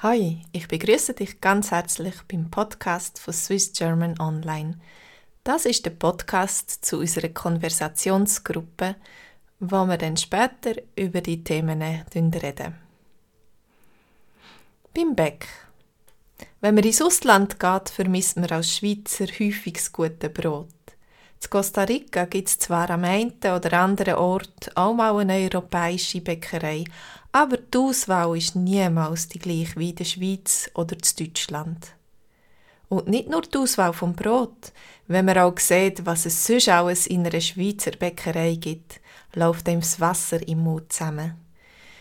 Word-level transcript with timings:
Hi, 0.00 0.42
ich 0.52 0.68
begrüße 0.68 1.12
dich 1.14 1.40
ganz 1.40 1.72
herzlich 1.72 2.14
beim 2.30 2.52
Podcast 2.52 3.18
von 3.18 3.34
Swiss 3.34 3.72
German 3.72 4.14
Online. 4.20 4.78
Das 5.42 5.64
ist 5.64 5.84
der 5.86 5.90
Podcast 5.90 6.84
zu 6.84 6.98
unserer 6.98 7.30
Konversationsgruppe, 7.30 8.94
wo 9.58 9.86
wir 9.86 9.98
dann 9.98 10.16
später 10.16 10.80
über 10.94 11.20
die 11.20 11.42
Themen 11.42 11.82
reden. 11.82 12.76
Beim 14.94 15.16
Bäck. 15.16 15.48
Wenn 16.60 16.76
man 16.76 16.84
ins 16.84 17.02
Ausland 17.02 17.58
geht, 17.58 17.88
vermisst 17.88 18.36
man 18.36 18.50
als 18.50 18.76
Schweizer 18.76 19.26
häufig 19.26 19.72
das 19.72 19.92
gute 19.92 20.30
Brot. 20.30 20.68
In 21.42 21.50
Costa 21.50 21.82
Rica 21.82 22.24
gibt 22.26 22.48
es 22.48 22.58
zwar 22.58 22.90
am 22.90 23.02
einen 23.02 23.32
oder 23.42 23.72
anderen 23.72 24.14
Ort 24.14 24.76
auch 24.76 24.94
mal 24.94 25.16
eine 25.18 25.38
europäische 25.38 26.20
Bäckerei, 26.20 26.84
aber 27.32 27.58
die 27.58 27.78
Auswahl 27.78 28.36
ist 28.36 28.56
niemals 28.56 29.28
die 29.28 29.38
gleiche 29.38 29.78
wie 29.78 29.90
in 29.90 29.96
der 29.96 30.04
Schweiz 30.04 30.70
oder 30.74 30.96
in 30.96 31.26
Deutschland. 31.26 31.92
Und 32.88 33.08
nicht 33.08 33.28
nur 33.28 33.42
die 33.42 33.58
Auswahl 33.58 33.92
vom 33.92 34.14
Brot, 34.14 34.72
wenn 35.08 35.26
man 35.26 35.38
auch 35.38 35.58
sieht, 35.58 36.06
was 36.06 36.26
es 36.26 36.46
sonst 36.46 36.68
alles 36.68 37.06
in 37.06 37.26
einer 37.26 37.40
Schweizer 37.40 37.90
Bäckerei 37.90 38.54
gibt, 38.54 39.00
läuft 39.34 39.68
einem 39.68 39.80
das 39.80 40.00
Wasser 40.00 40.46
im 40.48 40.60
Mund 40.60 40.92
zusammen. 40.92 41.34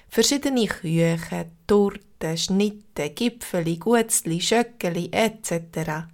Verschiedene 0.10 0.68
Küchen, 0.68 1.52
Torten, 1.68 2.38
Schnitte, 2.38 3.10
Gipfeli, 3.10 3.78
Gutzli, 3.78 4.40
Schöckeli 4.40 5.10
etc. 5.12 6.08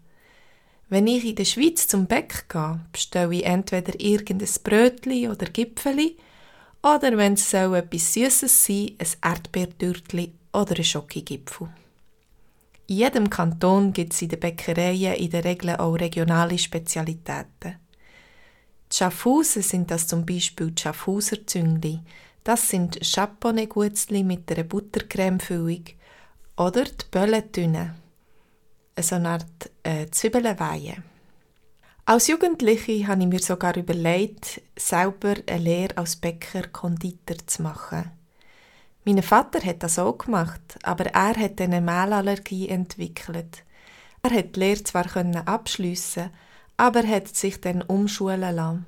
Wenn 0.89 1.07
ich 1.07 1.25
in 1.25 1.35
der 1.35 1.45
Schweiz 1.45 1.87
zum 1.87 2.07
Bäck 2.07 2.49
gehe, 2.49 2.79
bestelle 2.91 3.35
ich 3.35 3.45
entweder 3.45 3.99
irgendein 3.99 4.49
Brötli 4.63 5.29
oder 5.29 5.45
Gipfeli 5.45 6.17
oder 6.83 7.17
wenn 7.17 7.33
es 7.33 7.53
etwas 7.53 8.13
Süßes 8.13 8.65
sein, 8.65 8.91
ein 8.99 9.31
Erdbeertürtli 9.31 10.33
oder 10.51 10.75
ein 10.75 10.83
Schokogipfel. 10.83 11.69
In 12.87 12.97
jedem 12.97 13.29
Kanton 13.29 13.93
gibt 13.93 14.13
es 14.13 14.21
in 14.21 14.29
den 14.29 14.39
Bäckereien 14.39 15.15
in 15.15 15.29
der 15.31 15.45
Regel 15.45 15.77
auch 15.77 15.93
regionale 15.93 16.57
Spezialitäten. 16.57 17.79
Die 18.91 18.97
Schaffhausen 18.97 19.61
sind 19.61 19.89
das 19.89 20.07
zum 20.07 20.25
Beispiel 20.25 20.71
die 20.71 20.81
Schaffhauser 20.81 21.47
Züngli. 21.47 22.01
Das 22.43 22.69
sind 22.69 22.99
Chaponnet-Gutzli 23.01 24.23
mit 24.23 24.51
einer 24.51 24.65
Buttercremefüllung. 24.65 25.85
Oder 26.57 26.83
die 26.83 27.05
Böllentüne 27.09 27.95
so 28.99 29.15
eine 29.15 29.29
Art 29.29 29.71
äh, 29.81 30.07
Zwiebelweihe. 30.11 30.97
Als 32.05 32.27
Jugendliche 32.27 33.07
habe 33.07 33.21
ich 33.21 33.27
mir 33.27 33.39
sogar 33.39 33.77
überlegt, 33.77 34.61
selber 34.77 35.35
eine 35.47 35.63
Lehre 35.63 35.97
als 35.97 36.17
Bäcker 36.17 36.67
Konditor 36.67 37.37
zu 37.45 37.61
machen. 37.61 38.11
Mein 39.05 39.23
Vater 39.23 39.63
hat 39.63 39.83
das 39.83 39.97
auch 39.97 40.17
gemacht, 40.17 40.59
aber 40.83 41.05
er 41.05 41.37
hat 41.37 41.61
eine 41.61 41.79
Mehlallergie 41.79 42.67
entwickelt. 42.67 43.63
Er 44.21 44.31
hat 44.31 44.53
die 44.53 44.59
Lehre 44.59 44.83
zwar 44.83 45.05
abschliessen, 45.45 46.29
aber 46.75 47.07
hat 47.07 47.33
sich 47.33 47.61
dann 47.61 47.81
umschulen 47.83 48.53
lassen. 48.53 48.85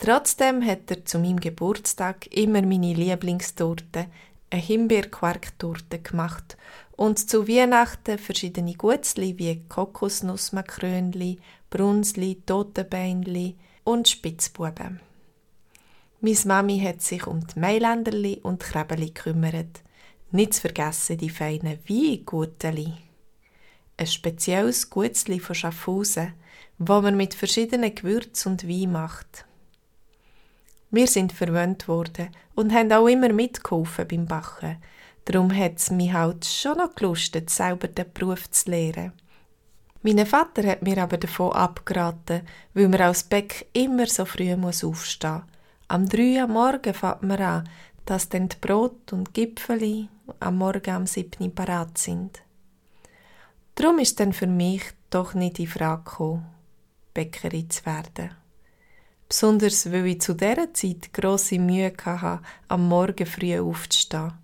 Trotzdem 0.00 0.66
hat 0.66 0.90
er 0.90 1.04
zu 1.04 1.20
meinem 1.20 1.38
Geburtstag 1.38 2.26
immer 2.34 2.62
meine 2.62 2.94
Lieblingstorte, 2.94 4.06
eine 4.50 4.60
Himbeerquarktorte 4.60 6.00
gemacht 6.00 6.56
und 6.96 7.18
zu 7.18 7.48
Weihnachten 7.48 8.18
verschiedene 8.18 8.74
Gutzli 8.74 9.38
wie 9.38 9.62
Kokosnussmakrönli, 9.68 11.38
Brunsli, 11.70 12.42
Totenbeinli 12.46 13.56
und 13.84 14.08
Spitzbuben. 14.08 15.00
Mis 16.20 16.44
Mami 16.44 16.80
hat 16.80 17.02
sich 17.02 17.26
um 17.26 17.46
die 17.46 17.58
Mailänderli 17.58 18.40
und 18.42 18.60
Krebeli 18.60 19.10
gekümmert. 19.10 19.82
Nicht 20.30 20.54
zu 20.54 20.62
vergessen 20.62 21.18
die 21.18 21.30
feinen 21.30 21.78
Weinguteli. 21.86 22.94
Ein 23.96 24.06
spezielles 24.06 24.88
Gutzli 24.88 25.38
von 25.38 25.54
Schaffhausen, 25.54 26.32
wo 26.78 27.00
man 27.00 27.16
mit 27.16 27.34
verschiedenen 27.34 27.94
Gewürzen 27.94 28.52
und 28.52 28.68
Wein 28.68 28.92
macht. 28.92 29.44
Wir 30.90 31.08
sind 31.08 31.32
verwöhnt 31.32 31.88
worden 31.88 32.28
und 32.54 32.72
haben 32.72 32.92
auch 32.92 33.08
immer 33.08 33.32
mitgeholfen 33.32 34.08
beim 34.08 34.26
Bachen. 34.26 34.76
Darum 35.24 35.54
hat 35.56 35.78
es 35.78 35.90
mich 35.90 36.12
halt 36.12 36.44
schon 36.44 36.78
noch 36.78 36.94
gelustet, 36.94 37.48
selber 37.50 37.88
den 37.88 38.12
Beruf 38.12 38.50
zu 38.50 38.70
lernen. 38.70 39.12
Mein 40.02 40.26
Vater 40.26 40.66
hat 40.68 40.82
mir 40.82 40.98
aber 40.98 41.16
davon 41.16 41.52
abgeraten, 41.52 42.42
weil 42.74 42.88
man 42.88 43.00
als 43.00 43.22
Bäck 43.22 43.66
immer 43.72 44.06
so 44.06 44.26
früh 44.26 44.54
muss 44.54 44.84
aufstehen 44.84 45.32
muss. 45.32 45.42
Am 45.88 46.08
3 46.08 46.42
Uhr 46.42 46.46
Morgen 46.46 46.92
fängt 46.92 47.22
man 47.22 47.40
an, 47.40 47.68
dass 48.04 48.28
dann 48.28 48.48
die 48.48 48.56
Brot 48.60 49.12
und 49.14 49.32
Gipfeli 49.32 50.08
am 50.40 50.58
Morgen 50.58 50.90
am 50.90 51.06
7 51.06 51.54
parat 51.54 51.96
sind. 51.96 52.42
Darum 53.76 53.98
ist 53.98 54.20
dann 54.20 54.34
für 54.34 54.46
mich 54.46 54.82
doch 55.08 55.32
nicht 55.32 55.56
die 55.56 55.66
Frage 55.66 56.04
gekommen, 56.04 56.46
Bäckerin 57.14 57.70
zu 57.70 57.86
werden. 57.86 58.30
Besonders 59.28 59.90
weil 59.90 60.06
ich 60.06 60.20
zu 60.20 60.34
dieser 60.34 60.72
Zeit 60.74 61.12
grosse 61.14 61.58
Mühe 61.58 61.92
hatte, 62.04 62.42
am 62.68 62.88
Morgen 62.88 63.26
früh 63.26 63.58
aufzustehen. 63.58 64.34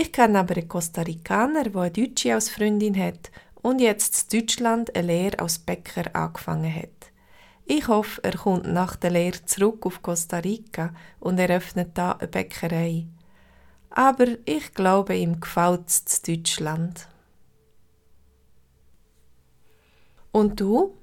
Ich 0.00 0.12
kenne 0.12 0.38
aber 0.38 0.54
einen 0.54 0.68
Costa 0.68 1.02
Ricaner, 1.02 1.64
der 1.64 1.82
eine 1.82 1.90
Deutsche 1.90 2.32
als 2.32 2.50
Freundin 2.50 2.96
hat 2.96 3.32
und 3.62 3.80
jetzt 3.80 4.32
in 4.32 4.38
Deutschland 4.38 4.94
eine 4.94 5.08
Lehre 5.08 5.40
als 5.40 5.58
Bäcker 5.58 6.14
angefangen 6.14 6.72
hat. 6.72 7.10
Ich 7.64 7.88
hoffe, 7.88 8.22
er 8.22 8.36
kommt 8.36 8.72
nach 8.72 8.94
der 8.94 9.10
Lehre 9.10 9.44
zurück 9.44 9.84
auf 9.86 10.00
Costa 10.00 10.38
Rica 10.38 10.94
und 11.18 11.40
eröffnet 11.40 11.98
da 11.98 12.12
eine 12.12 12.28
Bäckerei. 12.28 13.08
Aber 13.90 14.26
ich 14.44 14.72
glaube, 14.72 15.16
ihm 15.16 15.40
gefällt 15.40 15.88
es 15.88 16.18
in 16.18 16.44
Deutschland. 16.44 17.08
Und 20.30 20.60
du? 20.60 20.94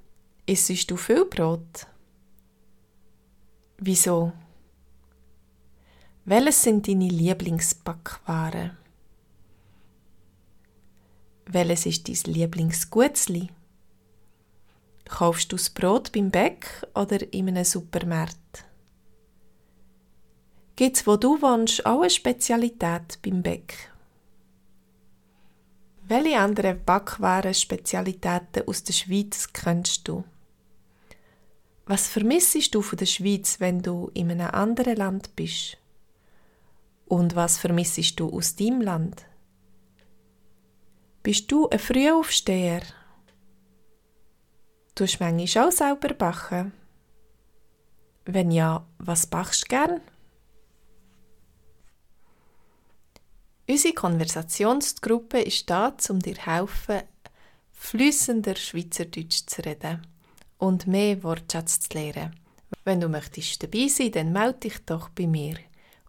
Isst 0.45 0.89
du 0.89 0.95
viel 0.95 1.25
Brot? 1.25 1.85
Wieso? 3.77 4.31
Welches 6.23 6.61
sind 6.61 6.87
deine 6.87 7.09
Lieblingsbackwaren? 7.09 8.84
Welches 11.47 11.85
ist 11.85 12.07
dein 12.07 12.33
Lieblingsgutzli? 12.33 13.49
Kaufst 15.05 15.51
du 15.51 15.55
das 15.55 15.69
Brot 15.69 16.11
beim 16.11 16.31
Bäck 16.31 16.65
oder 16.95 17.31
in 17.31 17.47
einem 17.47 17.63
Supermarkt? 17.63 18.65
Gibt 20.75 20.97
es, 20.97 21.07
wo 21.07 21.15
du 21.15 21.41
wohnst, 21.41 21.85
auch 21.85 22.01
eine 22.01 22.09
Spezialität 22.09 23.19
beim 23.21 23.43
Bäck? 23.43 23.91
Welche 26.07 26.39
anderen 26.39 26.83
Backwaren-Spezialitäten 26.83 28.67
aus 28.67 28.83
der 28.83 28.93
Schweiz 28.93 29.53
kennst 29.53 30.07
du? 30.07 30.23
Was 31.85 32.07
vermissest 32.07 32.73
du 32.73 32.81
von 32.81 32.97
der 32.97 33.05
Schweiz, 33.05 33.59
wenn 33.59 33.81
du 33.81 34.09
in 34.15 34.31
einem 34.31 34.49
anderen 34.49 34.97
Land 34.97 35.35
bist? 35.35 35.77
Und 37.05 37.35
was 37.35 37.59
vermissest 37.59 38.19
du 38.19 38.29
aus 38.29 38.55
deinem 38.55 38.81
Land? 38.81 39.25
Bist 41.25 41.51
du 41.51 41.67
ein 41.69 41.79
Frühaufsteher? 41.79 42.81
Du 44.93 45.05
manchmal 45.19 45.67
auch 45.67 45.71
selber 45.71 46.13
backen? 46.13 46.71
Wenn 48.25 48.51
ja, 48.51 48.85
was 48.99 49.25
bachst 49.25 49.63
du 49.63 49.69
gern? 49.69 50.01
Unsere 53.67 53.95
Konversationsgruppe 53.95 55.41
ist 55.41 55.67
da, 55.67 55.97
um 56.09 56.19
dir 56.19 56.35
helfen, 56.35 57.01
flüssender 57.71 58.55
Schweizerdeutsch 58.55 59.47
zu 59.47 59.65
reden 59.65 60.05
und 60.59 60.85
mehr 60.85 61.23
Wortschatz 61.23 61.79
zu 61.79 61.97
lernen. 61.97 62.39
Wenn 62.83 63.01
du 63.01 63.09
möchtest 63.09 63.63
dabei 63.63 63.87
sein, 63.87 64.11
dann 64.11 64.31
melde 64.31 64.59
dich 64.59 64.85
doch 64.85 65.09
bei 65.09 65.25
mir 65.25 65.57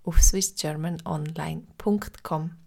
auf 0.04 0.21
swissgermanonline.com. 0.21 2.66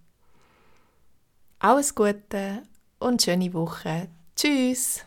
Alles 1.61 1.93
Gute 1.93 2.63
und 2.99 3.21
schöne 3.21 3.53
Woche. 3.53 4.07
Tschüss! 4.33 5.03